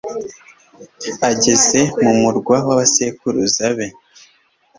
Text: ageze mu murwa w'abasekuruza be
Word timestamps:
ageze 1.29 1.79
mu 2.01 2.11
murwa 2.21 2.55
w'abasekuruza 2.65 3.65
be 3.75 3.87